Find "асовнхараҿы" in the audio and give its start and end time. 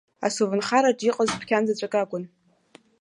0.25-1.05